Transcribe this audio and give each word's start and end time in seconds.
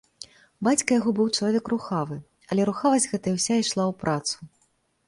Бацька 0.67 0.95
яго 0.99 1.13
быў 1.19 1.27
чалавек 1.37 1.65
рухавы, 1.75 2.17
але 2.51 2.61
рухавасць 2.71 3.09
гэтая 3.13 3.35
ўся 3.39 3.53
ішла 3.67 3.83
ў 3.91 3.93
працу. 4.07 4.35